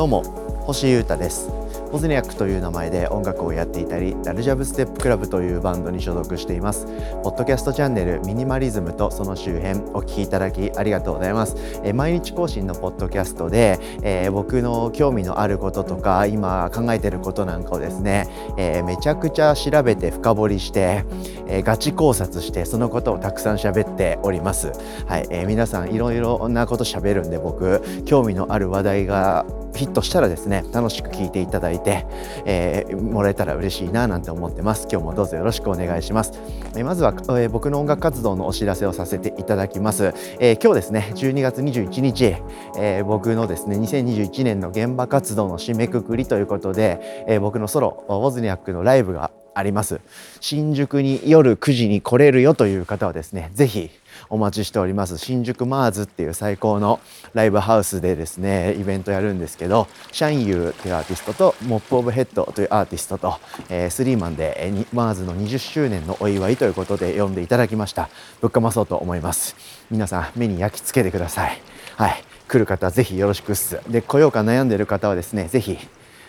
[0.00, 0.22] どうも
[0.62, 1.50] 星優太です。
[1.92, 6.86] ポズニャックという名前で音楽をやっていたりダルジャブステップクラブというバンドに所属しています。
[7.22, 18.26] ポッドキャストチャンネルミニマリズムとその周辺お聞きいただきありがとうございます、え毎日更新のポッドキャストで、えー、僕の興味のあることとか今考えてることなんかをですね、
[18.56, 21.04] えー、めちゃくちゃ調べて深掘りして、
[21.46, 24.72] えガチ考察してそのことをたくさん喋っております。
[25.06, 29.44] はい、え皆さんいろいろなこと喋るんで僕興味のある話題が
[29.74, 32.06] ヒットしたらですね楽しく聞いていただいて、
[32.44, 34.88] えー、もらえたら嬉しいななんて思ってます。
[34.90, 36.32] 今日もどうぞよろしくお願いします、
[36.74, 42.36] えー、まずは、えー、僕の音楽活動のお知らせをさせていただきます、え今日ですね12月21日、
[42.78, 50.00] え僕のですね2021年の現場活動の締めくくりということで、え僕のソロウォズニャックのライブがあります。
[50.40, 53.90] 新宿に夜9時に来れるよという方はですねぜひ
[54.30, 55.18] お待ちしております。
[55.18, 57.00] 新宿マーズっていう最高の
[57.34, 68.08] ライブハウスでですねイベントやるんですけどシャンユーっていうアーティストとモップオブヘッドというアーティストと、えー、スリーマンで、えー、マーズの20周年のお祝いということで呼んでいただきました。
[68.40, 69.56] ぶっかまそうと思います。
[69.90, 71.60] 皆さん目に焼き付けてください。
[71.96, 72.22] はい。
[72.46, 73.80] 来る方ぜひよろしくっす。
[73.88, 75.76] で来ようか悩んでる方はですねぜひ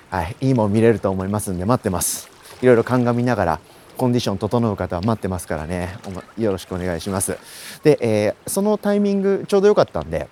[0.09, 0.35] はい。
[0.41, 2.29] いいもん見れると思いますんで待ってます。
[2.61, 3.59] いろいろ鑑みながら
[3.97, 5.95] コンディション整う方は待ってますからね
[6.37, 7.37] よろしくお願いします
[7.83, 10.27] で、えー、そのタイミングちょうど良かったんで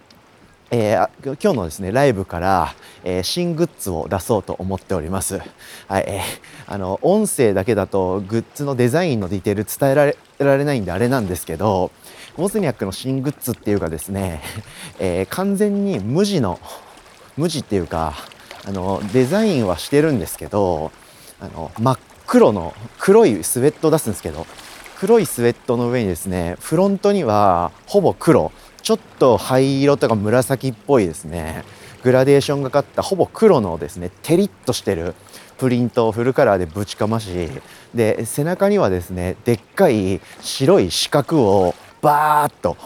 [0.71, 1.07] えー、
[1.41, 5.41] 今日のですねライブから、えー、新グッズを出そうと思っております。
[5.87, 11.91] はい、えー、あの音声だけだとグッズのデザインのディテール伝えられられないんであれなんですけど、
[12.37, 14.41] モズニャックの新グッズっていうかですね、
[14.99, 16.59] えー、完全に無地の
[17.35, 18.13] 無地っていうか
[18.63, 20.91] あのデザインはしてるんですけど、
[21.39, 21.99] あの真っ
[22.29, 24.45] 黒の黒いスウェットを出すんですけど
[24.99, 28.51] 黒いスウェットの上にですねフロントにはほぼ黒
[28.83, 31.63] ちょっと灰色とか紫っぽいですね
[32.03, 35.15] グラデーションがかったほぼ黒のですねテリッとしてる
[35.57, 37.49] プリントをフルカラーでぶちかまし
[37.95, 42.77] で背中にはですねでっかい白い四角をバーッと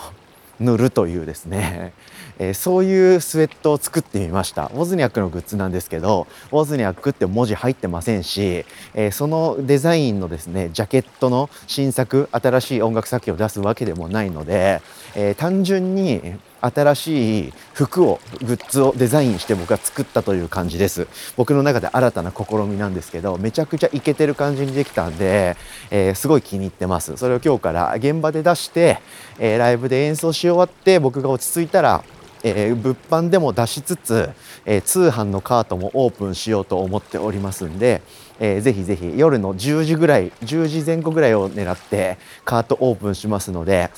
[0.59, 1.93] 塗るというですね。
[2.39, 4.71] えー、そういうスウェットを作ってみました。
[4.73, 8.65] ウォズニャックのグッズなんですけどウォズニャックって文字入ってませんし、
[8.95, 14.81] えー、そのデザインのですねジャケットの新作新しい音楽作品を出すわけでもないので、
[15.15, 21.07] えー、単純に新しい服をグッズをデザインして僕が作ったという感じです。
[21.35, 25.57] 僕の中で新たな試みなんですけどめちゃくちゃイケてる感じにできたんで、
[25.91, 27.17] えー、すごい気に入ってます。
[27.17, 28.99] それを今日から現場で出して、
[29.39, 32.03] えー、ライブで演奏し終わって僕が落ち着いたら
[32.43, 34.29] えー、物販でも出しつつ、
[34.65, 38.01] えー、通販のカートもオープンしようと思っておりますんで、
[38.39, 43.89] えー、ぜひぜひ夜の10時ぐらい10時前後ぐらいを狙ってカートオープンしますので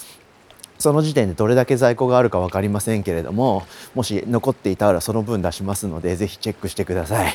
[0.78, 7.34] その時点でどれだけ在庫があるか分かりませんけれどももし残っていたらその分出しますのでぜひチェックしてください。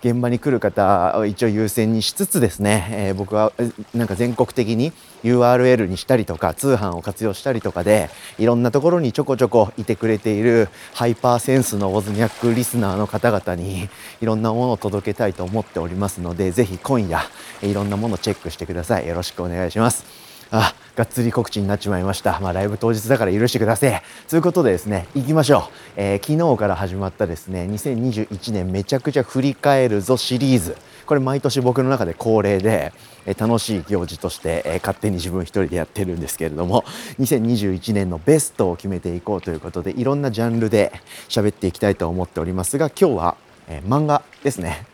[0.00, 3.52] 現場に来る方を一応優先にしつつですね、えー、僕は
[3.94, 4.92] なんか全国的に
[5.24, 13.88] URL にしたりとか通販を活用したりとかでいろんなところにちょこちょこいてくれているハイパーセンスのウォズニャックリスナーの方々に
[14.20, 17.22] いろんなものを届けたいと思っておりますのでぜひ今夜
[17.62, 22.40] いろんなものをチェックしてくださいよろしくお願いしますあがっつり告知になっちまいました。
[22.40, 24.02] まあ、ライブ当日だから許してください。
[24.30, 25.62] ということでですね、行きましょう。
[25.96, 30.74] えー、昨日から始まったですね、2021年めちゃくちゃ振り返るぞシリーズ。
[31.04, 32.94] これ毎年僕の中で恒例で、
[33.26, 36.82] えー、楽しい行事として、えー、勝手に自分一人でやってるんですけれども、
[37.20, 40.92] 2021年のベストを決めていこうということで、いろんなジャンルで
[41.28, 43.36] 喋っていきたいと思っておりますが、今日は
[43.68, 44.86] えー、漫画ですね、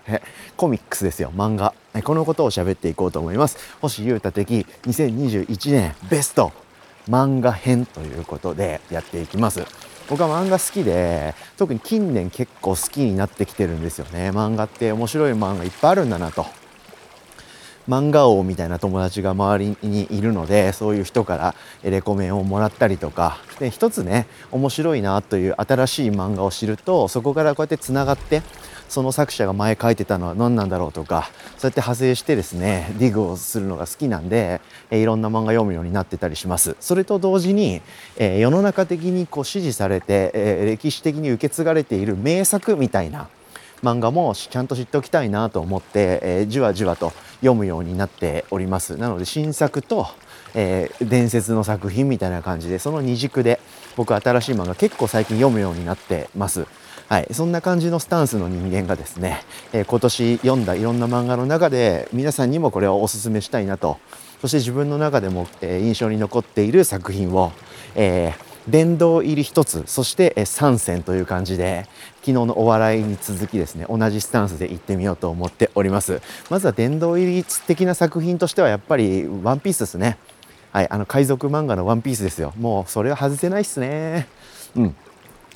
[0.57, 3.59] コミックスですよ漫画、えこのことを喋っていこうと思います。
[3.81, 6.53] 星優太的2021年ベスト。
[7.09, 9.65] 漫画編ということでやっていきます。
[10.09, 14.31] 僕は漫画好きで特に近年結構好きになってきてるんですよね。
[14.31, 16.47] 漫画って面白い漫画いっぱいあるんだなと。
[17.89, 23.39] 漫画王みたいな友達が周りにいるのでそういう人からレコメンをもらったりとか。
[23.59, 28.43] で一つね面白いなという新しい漫画を知るとそこからこうやってつながって
[28.89, 36.77] その作者が前書いてたのは何なんだろうとかそうやって派生してですねディグをするのが好きなんで、いろんな漫画読むようになってたりします。
[36.81, 37.81] それと同時に、
[38.17, 43.29] え世の中的にこう支持されて、え歴史的に受け継がれている名作みたいな
[43.83, 48.97] 漫画もちゃんと知っておきたいなと思って、えー、じわじわと読むようになっております。
[48.97, 50.07] なので新作と、
[50.55, 53.59] えー、伝説の作品みたいな感じでその二軸で
[53.97, 56.67] 僕新しい漫画結構最近読むようになってます。
[57.09, 59.43] はい、そんな感じのスタンスの人間がですね、
[59.73, 63.99] えー、今年読んだいろんな漫画の中で皆さんにもこれをおすすめしたいなと。
[64.41, 67.53] そして自分の中でも、え、印象に残っている作品を、
[67.95, 71.87] えー殿堂入り1つそして3戦という感じで
[72.21, 76.21] 昨日のお笑いに続きですね同じスタンスで行ってみようと思っております。
[76.51, 80.19] まずは殿堂入り的な作品としてはやっぱりワンピースですね。
[80.71, 82.53] はいあの海賊漫画のワンピースですよ。
[82.57, 84.29] もうそれは外せないっすね。
[84.77, 84.97] うん。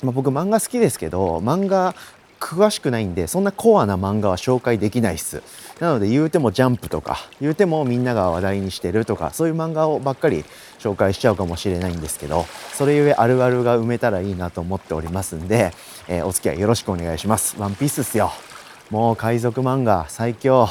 [0.03, 1.95] まあ、僕漫画好きですけど漫画
[2.39, 5.41] 詳しくないんでそんなコアな漫画は紹介できないっす。
[5.79, 10.43] なので言うてもジャンプとか言うてもみんなが話題にしてるとかそういう漫画をばっかり
[10.79, 15.71] 紹介しちゃうかもしれないんですけどそれゆえあるあるが埋めたらいいなと思っておりますんで、
[16.07, 17.59] えー、お付き合いよろしくお願いします。
[17.59, 18.31] ワンピースっすよ。
[18.89, 20.67] もう海賊漫画最強。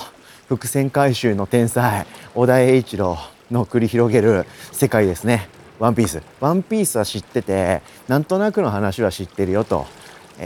[0.48, 2.06] 伏線回収の天才。
[2.34, 3.18] 小田栄一郎
[3.50, 5.48] の繰り広げる世界ですね。
[5.78, 6.22] ワンピース。
[6.40, 9.86] ワンピースは知っててなんとなくの話は知ってるよと。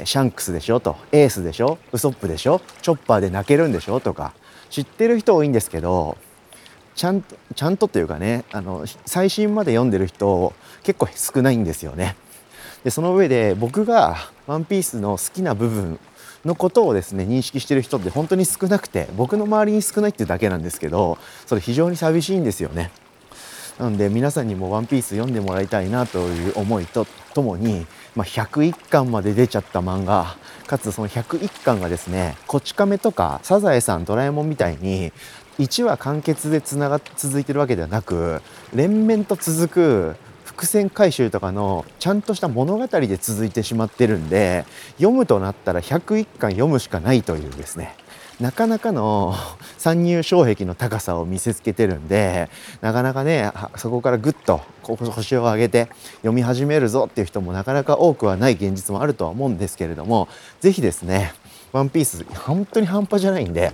[0.05, 4.33] シャンクスでしょとエースでしょウソップでしょチョッパーで泣けるんでしょとか
[4.71, 6.17] 知ってる人多いんですけど
[6.95, 10.53] ちゃんとちゃんとというかねあの最新まで読んでる人
[10.83, 12.17] 結構少ないんですよね。
[12.85, 14.17] でその上で僕が
[14.47, 15.99] 「ワンピースの好きな部分
[16.45, 22.91] のことをですね認識してる人って本当に少なくて僕の周りに少ないっていうだけなんですけどそれ非常に寂しいんですよね。
[23.81, 30.37] なので皆さんにも「ワンピース読んでもらいたいなという思いとともに、まあ、101巻まで出ちゃった漫画
[30.67, 35.15] かつその101巻がですね「こち亀」とか「サザエさん」「ドラえもん」みたいに
[35.59, 38.43] 1話完結でつなが続いてるわけではなく
[38.75, 44.67] 連綿と続く伏線回収とかのちゃんとした物語で続いてしまってるんで
[44.99, 47.97] 読むとなったら101巻読むしかないというですね。
[48.41, 49.35] なかなかの
[49.77, 52.49] 参入障壁の高さを見せつけてるんで
[52.81, 60.29] なかなかねそこからぐっと腰を上げて読み始めるぞっていう人もなかなか多くはない現実もあるとは思うんですけれども
[60.61, 61.35] 是非ですね
[61.73, 63.73] 「ワンピース本当に半端じゃないんで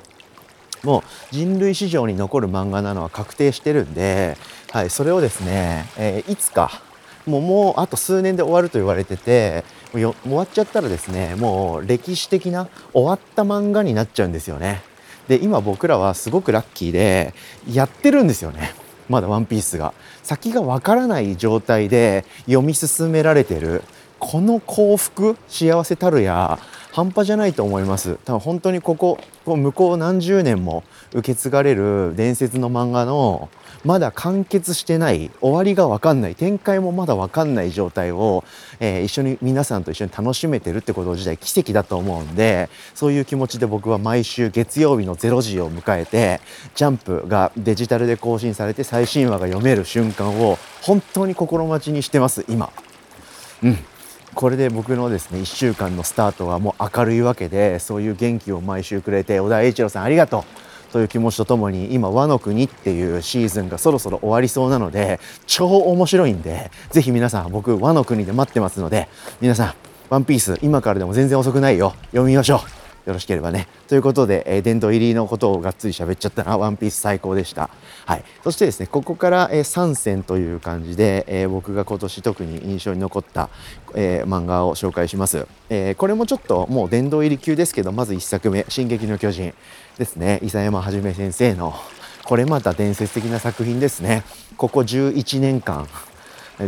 [0.82, 4.36] もう人類史上に残る漫画なのは確定してるんで、
[4.70, 6.82] はい、それをですね、えー、いつか
[7.26, 9.64] もうもうあと数年で終わると言われてて
[9.96, 14.82] もう終わっちゃったらですねもう歴史的な終わった漫画になっちゃうんですよね。
[15.28, 17.34] で今僕らはすごくラッキーで
[17.70, 18.74] やってるんですよね。
[19.08, 19.92] まだ「ワンピースが。
[20.22, 23.84] 先がわからない状態で読み進められてる
[24.18, 26.58] この幸福幸せたるや
[26.96, 30.82] 半端じゃないと思います多分本当にここ向こう何十年も
[31.12, 33.50] 受け継がれる伝説の漫画の
[33.84, 38.44] まだ完結してない終わりが分かんない展開もまだ分かんない状態を、
[38.80, 46.40] えー、一緒に皆さんと一緒に楽しめてるってこと自体奇跡だと思うんでそういう気持ちで僕は毎週月曜日の0時を迎えて
[46.74, 52.70] ジャンプがデジタルで更新されて最新話が読める瞬間を本当に心待ちにしてます今。
[53.62, 53.95] うん
[54.36, 60.44] これで僕のですね1週間のスタートはもう明るいわけでそういう元気を毎週くれて小田栄一郎さんありがと
[60.90, 69.08] うという気持ちとともに今和の国っていうシーズンがそろそろ終わりそうなので超面白いんでぜひ皆さん僕和の国で待ってますので
[69.40, 69.74] 皆さん
[70.10, 71.94] ワンピース今からでも全然遅くないよ。
[72.10, 72.85] 読みましょう。
[73.06, 73.68] よろしければね。
[73.86, 77.70] ということで、えー、殿堂入りのことをがっつり喋っちゃったな、ワンピース最高でした。
[78.04, 78.24] はい。
[78.42, 83.48] そしてですね、ここから、えー、3選という感じで、えー、僕が今年特に印象に残った、
[83.94, 85.46] えー、漫画を紹介します。
[85.70, 89.54] えー、これもちょっともう殿堂入り級ですけど、まず1作目、進撃の巨人
[89.98, 91.74] ですね、伊佐山はじめ先生の、
[92.24, 94.24] これまた伝説的な作品ですね。
[94.56, 95.86] ここ11年間、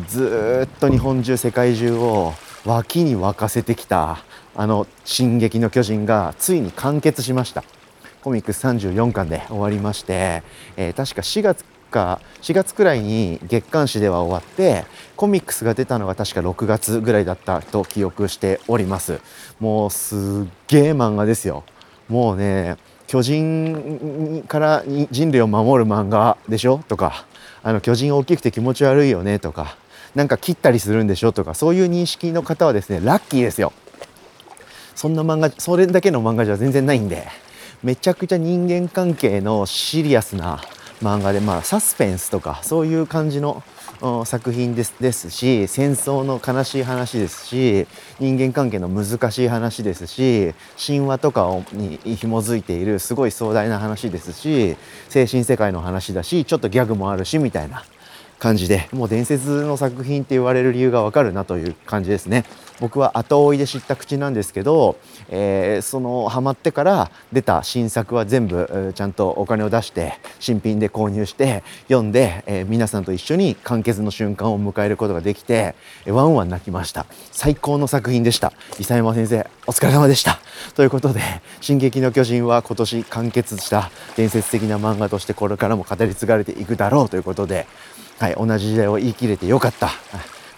[0.06, 2.32] ずっと日本中、世界中を
[2.64, 4.18] 脇に沸かせてきた
[4.58, 7.62] あの「進撃の巨人」がついに完結しました。
[8.22, 10.42] コミックス34巻で終わりまして、
[10.76, 14.84] えー、確か4月か4月くらいに月刊誌では終わって
[15.16, 19.20] コミックスが出たのが確か6月ぐらいだったと記憶しております。
[19.60, 20.18] もうすっ
[20.66, 21.62] げえ漫画ですよ。
[22.08, 26.82] もうね巨人から人類を守る漫画でしょ？
[26.88, 27.24] とか
[27.62, 29.38] あの巨人大きくて気持ち悪いよね？
[29.38, 29.76] とか
[30.16, 31.30] なんか切ったりするんでしょ？
[31.30, 33.72] とかそういう認識の方はですねラッキーですよ。
[34.98, 37.28] そんな漫画それだけの漫画じゃ全然ないんで
[37.84, 40.60] めちゃくちゃ人間関係のシリアスな
[41.00, 43.62] 漫画でまあサスペンスとかそういう感じの
[44.24, 47.86] 作品ですですし戦争の悲しい話ですし
[48.18, 50.52] 人間関係の難しい話ですし
[50.84, 54.76] 神話とかに紐づいているすごい壮大な話ですし
[55.08, 57.84] 精神世界の話だしちょっとギャグもあるしみたいな。
[58.38, 62.44] 感じでもう伝説の作品って言われる理由がわかるなという感じですね。
[62.80, 75.74] 僕は後追いで知った口なんですけど、えー、そのハマってから出た新作は全部ちゃんとお金を出して新品で購入して読んで、えー、皆さんと一緒に完結の瞬間を迎えることができて
[76.06, 77.06] ワンワン泣きました。
[77.32, 78.52] 最高の作品でした。
[78.74, 80.38] 伊佐山先生お疲れ様でした。
[80.74, 81.20] ということで
[81.60, 87.66] 「進撃の巨人」は今年完結した伝説的な漫画としてこれからも語り継がれていくだろうということで
[88.18, 89.90] はい、同じ時代を言い切れてよかった。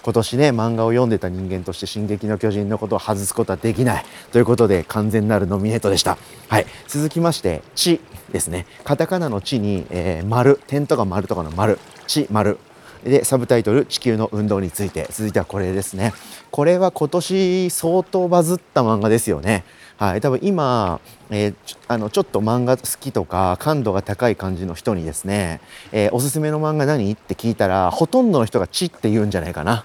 [0.03, 4.05] 今年ね漫画を読んでた人間として「進撃の巨人」のことを外すことはできない。
[4.33, 6.17] ということで完全なるノミネートでした。
[6.49, 8.01] はい、続きまして「地」
[8.33, 8.67] ですね。
[8.83, 10.59] カタカナの「地」に、えー、丸。
[10.67, 12.59] 点とか丸とかの丸「地」丸。
[13.05, 16.15] でサブタイトル「地球の運動について」続いてはこれですね。
[16.51, 19.65] これは今年相当バズった漫画ですよね。
[20.01, 21.55] はい、多分今、えー、
[21.87, 25.61] あのちょっと漫画好きとか感度が高い感じの人にですね、
[25.93, 27.13] えー、おすすめの漫画何？
[27.13, 29.85] って聞いたらほとんどの人が「ち」って言うんじゃないかな。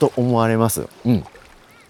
[0.00, 0.88] と思われます。
[1.06, 1.24] うん。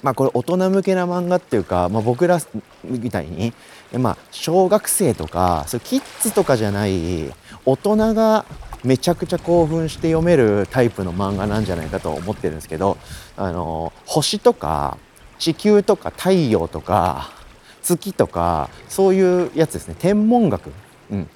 [0.03, 2.39] まあ、これ大人向けな漫画っていうか、まあ、僕ら
[2.85, 3.55] みたいに、
[3.95, 7.33] まあ、小学生とかそキッズとかじゃない
[7.65, 8.45] 大人が
[8.85, 12.99] めちゃくちゃ興奮して読めるタイプの漫画なんじゃないかと思ってるんですけど
[13.39, 14.99] あの星とか
[15.39, 17.43] 地球とか太陽とか
[17.85, 19.97] 月とかそういうやつですね。
[19.99, 20.73] 天文学、
[21.11, 21.29] うん、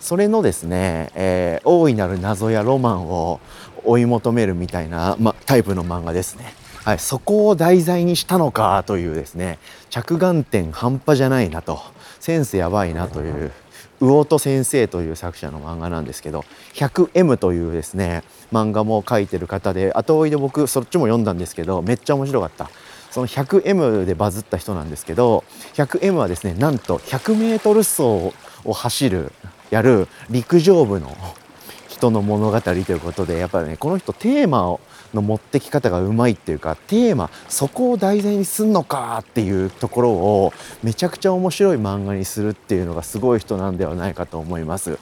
[0.00, 3.40] それのですね、えー、大いなる謎やロマンを
[3.84, 6.54] 追い求めるみたいな、ま、タイプの漫画ですね。
[6.84, 11.80] はい、そこを題材にしたのかというですね着眼点半端じゃないなと。
[12.18, 13.50] センスやばいなという
[14.00, 16.44] 魚戸先生という作者の漫画なんですけど
[16.74, 22.70] 100M というですね漫画も書いてる方で後追いで僕そっちも読んだんですけどめっちゃ面白かった。
[23.12, 29.32] その 100M でバズった人なんですけど 100M はですねなんと 100m 走を走る
[29.70, 31.14] やる陸上部の
[31.88, 34.80] 人の物語ということでやっぱりねこの人テーマを
[35.14, 40.52] の持ってき方がうまいっていうかテーマそこを題材にすんのかっていうところを
[40.82, 44.98] めちゃくちゃ面白い漫画にするっていうのがすごい人なんではないかと思います。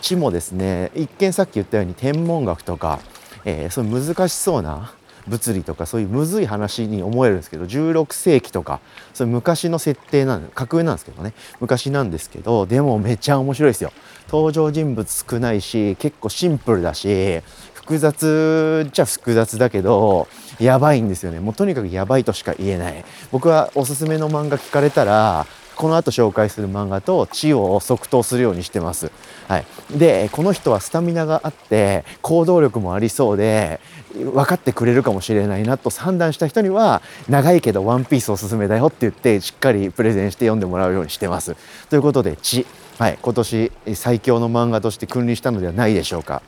[0.00, 2.98] 地もですね一見さっき言ったように天文学とか、
[3.44, 4.92] えー、そう難しそうな
[5.28, 8.80] 物理とかそういうむずい話に思えるんですけど16世紀とか
[9.14, 11.32] そういう昔の設定なん格上なんですけどね。
[11.60, 13.92] 昔なんですけどでもめちゃ面白いですよ。
[14.28, 17.40] 登場人物少ないし結構シンプルだし
[17.74, 21.40] 複雑じゃ複雑だけどやばいんですよね。
[21.40, 23.04] もうとにかくやばいとしか言えない。
[23.30, 29.10] 僕はおすすめの漫画聞かれたらこの後紹介する漫画と地を即答するようにしてます。
[29.48, 33.80] はい、でこの人はスタミナがあって行動力もありそうで
[34.14, 41.56] 分かってくれるかもしれないなと判断した人には長いけどワンピースおすすめだよって言ってしっかりプレゼンして読んでもらうようにしてます。
[41.88, 42.66] ということで「地」
[42.98, 46.42] はい、今年最強の漫画として君臨したのではないでしょうか。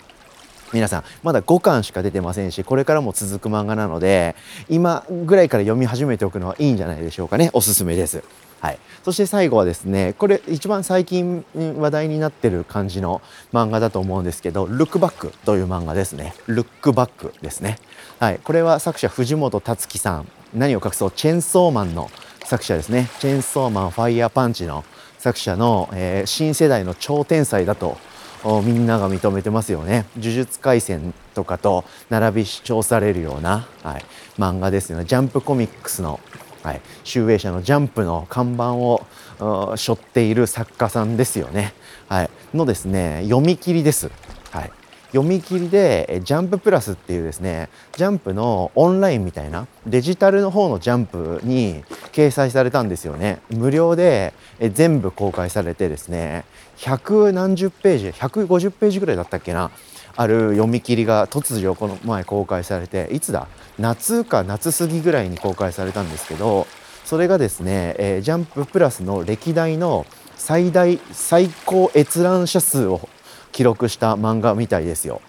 [0.73, 4.35] 皆さんまだ5巻しか出てませんしこれからも続く漫画なので
[4.69, 8.25] 今ぐらいから読み始めておくのはいいんじゃないでしょうかねおすすめです。
[8.65, 13.21] はい、そして最後はですねこれ一番最近話題になってる感じの
[13.53, 17.79] 漫画だと思うんですけど「ルックバック」という漫画ですね「ルックバック」ですね、
[18.21, 20.29] はい、これは作者藤本達樹さん。
[20.55, 21.11] 何を隠そう？
[21.11, 22.09] チェンソーマンの
[22.45, 23.11] 作者ですね。
[23.19, 24.85] チェンソーマンファイヤーパンチの
[25.19, 27.99] 作者の、えー、新世代の超天才だと
[28.63, 30.07] みんなが認めてますよね。
[30.17, 34.05] 呪術廻戦とかと並び称されるような、はい、
[34.39, 35.05] 漫画ですよね。
[35.07, 36.21] ジャンプコミックスの
[36.65, 39.07] はい、集英社のジャンプの看板を
[39.77, 41.75] 背負っている作家さんですよね、
[42.09, 44.11] はい、のですね読み切りです、
[44.51, 44.73] はい、
[45.09, 47.69] 読み切りでジャンププラスっていうですね
[47.99, 53.41] ジャンプのオンラインみたいなデジタルの方のジャンプに掲載されたんですよね。
[53.51, 54.33] 無料で
[54.73, 56.47] 全部公開されてですね
[56.79, 59.71] 百何十ページ150ページぐらいだったっけな。
[60.17, 63.49] ある読み切りが突如この前公開されていつだ？
[63.79, 66.67] 夏か夏過ぎぐらいに公開されたんですけど
[67.05, 70.07] それがですね、えー、ジャンププラスの歴代の
[70.37, 73.09] 最大最高閲覧者数を
[73.53, 75.21] 記録した漫画みたいですよ。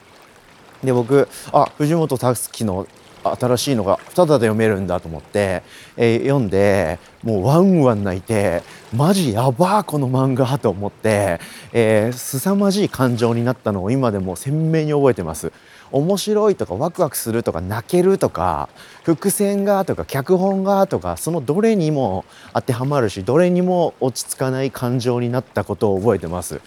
[0.84, 2.86] で僕あ藤本樹の
[3.34, 5.64] 新しいのがただで読めるんだと思って、
[5.98, 8.62] えー、読んでもうワンワン泣いて
[8.94, 11.40] マジやばーこの漫画と思って、
[11.74, 15.52] えー、凄まじい感情になったのを今でも鮮明に覚えてます。
[15.92, 18.70] 面白いとかワクワクするとか泣けるとか
[19.04, 26.60] 伏線がとか脚本がとかそのどれにも当てはまるしどれにも落ち着かない感情になったことを覚えてます。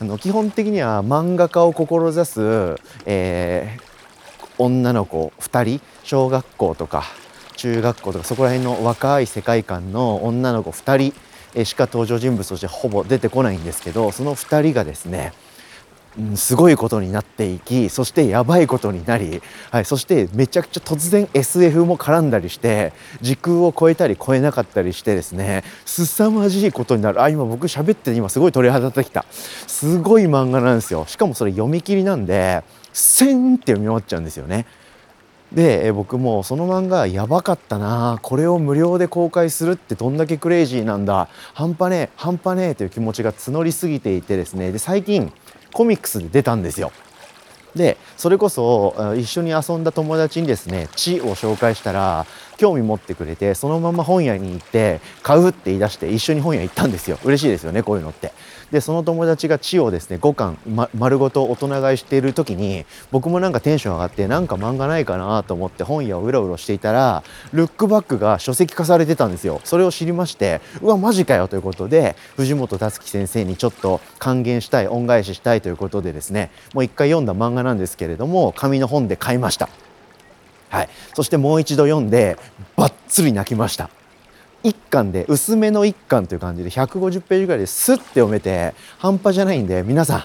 [0.00, 3.82] あの基本的には漫画家を志す、えー、
[4.58, 7.04] 女の子2人小学校とか
[7.56, 11.12] 中学校とかそこら辺の若い世界観の女の子2
[11.54, 15.32] 人しか登場人物としてほぼ出てこないんですけどその2人がですね
[16.34, 27.22] すごいことになっていきそしてやばいことになり、はい、そしてめちゃくちゃ突然 SF も絡んだりして時空を超えたり超えなかったりしてですね凄まじいことになる。
[27.22, 29.24] あ今僕喋って今すごい鳥肌立ってきた。
[29.30, 31.04] すごい漫画なんですよ。
[31.06, 34.66] しかもそれ読み切りなんでせんって読み終わっちゃうんですよね。
[35.52, 45.32] で僕もその漫画やばかったなこれを無料で公開するってどんだけクレイジーなんだ半端ねえ半端ねえという気持ちが募りすぎていてですねで最近
[45.72, 46.92] コミックスで出たんですよ。
[47.74, 52.26] でそれこそ一緒に遊んだ友達にですね「地」を紹介したら
[52.58, 57.18] 興味持ってくれてそのまま本屋に行って買うって言い出して一緒に本屋行ったんですよ。
[57.24, 58.32] 嬉しいですよねこういうのって。
[58.70, 67.22] でその友達が地をですね5巻、ま、丸ごと大人買いしている時に僕もなんかテンション上がってなんか漫画ないかなと思って本屋をうろうろしていたら
[67.52, 69.60] ルックバックが書籍化されてたんですよ。
[69.64, 79.87] それを知りましてうわマジかよということで藤本達樹先生にちょっと還元したい恩返ししたいということでですねもう一回読んだ漫画なんですけれども紙の本で買いました。
[80.70, 82.36] はい、そしてもう一度読んで
[82.76, 83.90] バッツリ泣きました
[84.64, 90.24] 1巻で薄めの1巻という感じで150ページぐらいですって読めて半端じゃないんで皆さん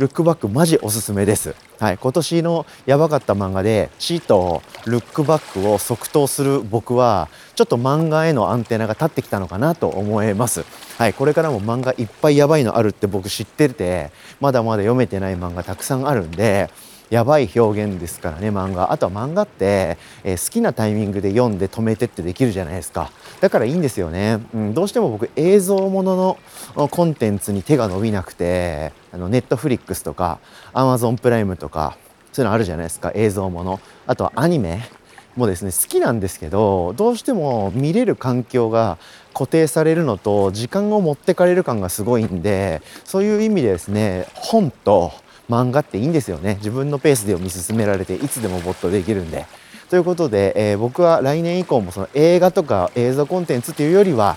[0.00, 1.54] ルックバックマジおすすめです。
[1.78, 10.64] はい、今年のやばかった漫画でチーとルックバックを即答する僕はちょっと漫画へのアンテナが立ってきたのかなと思います。
[10.96, 16.70] はい、これからも漫画いっぱいやばいのあるって僕知っててまだまだ読めてない漫画たくさんあるんで
[17.10, 18.92] やばい表現ですからね漫画。
[18.92, 23.10] あとは漫画って、えー、好きなタイミングで読んで止めてってできるじゃないですか。
[23.40, 26.38] だからいいんですよね、うん、どうしても僕映像もの
[26.76, 30.38] のコンテンツに手が伸びなくてあのネットフリックスとか
[30.72, 31.96] アマゾンプライムとか
[32.32, 33.80] そういうのあるじゃないですか映像もの。
[34.06, 34.82] あとはアニメ
[35.36, 38.98] もですね好きなんですけどどうしても見れる環境が
[39.32, 45.12] 固定されるのと時間を持ってかれる感がすごいんでそういう意味でですね本と
[45.50, 49.44] 漫画っていいんですよね自分のペースで読み進められていつでも没頭できるんで。
[49.90, 54.36] ということで、えー、僕は来年以降もその映画とか映像コンテンツっていうよりは、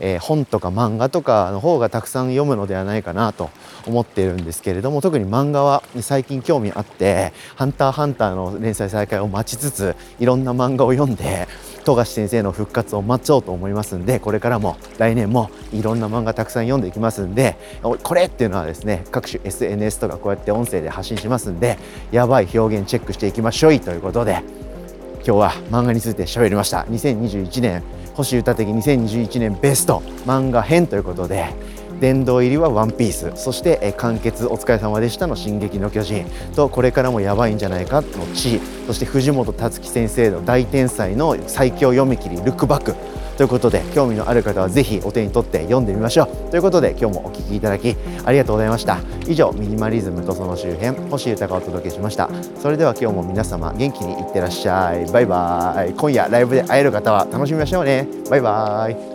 [0.00, 3.50] えー、本とか漫画とかの方がたくさん読むのではないかなと
[3.86, 11.46] 思っているんですけれども特に漫画は最近興味あって「ハンターハンター」の連載再開を待ちつついろんな漫画を読んで
[11.84, 21.78] 富樫先生の復活を待ちょうと思いますんでこれからも来年もいろんな漫画たくさん読んでいきますんでこれっていうのはですね各種 SNS とかこうやって音声で発信しますんで
[22.10, 24.42] やばい表現チェックしていきましょうということで
[25.24, 26.86] 今日は漫画について喋りました。
[26.88, 27.82] 2021年
[28.14, 31.54] 星歌的2021年ベスト漫画編ということで
[32.00, 43.19] 殿堂入りはワンピースそして完結お疲れ様でしたの進撃の巨人とこれからもやばいんじゃないかの地そして藤本達樹先生の大天才の最強読み切りルックバック。
[43.40, 46.50] ということで興味のある方はぜひお手に取って読んでみましょう。
[46.50, 48.98] ということで今日もお聴きいただきありがとうございました。
[49.26, 52.28] 以上ミニマリズムとその周辺星豊がお届けしました。
[52.60, 55.10] それでは今日も皆様元気にいってらっしゃい。
[55.10, 55.94] バイバイ。
[55.94, 58.06] 今夜ライブで会える方は楽しみましょうね。
[58.28, 59.09] バイバイ。